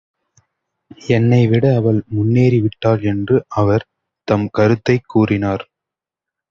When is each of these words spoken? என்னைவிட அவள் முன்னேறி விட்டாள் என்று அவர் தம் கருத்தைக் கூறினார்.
என்னைவிட 1.07 1.75
அவள் 1.75 2.03
முன்னேறி 2.07 2.61
விட்டாள் 2.61 3.01
என்று 3.03 3.45
அவர் 3.47 3.87
தம் 4.27 4.49
கருத்தைக் 4.49 5.07
கூறினார். 5.07 5.63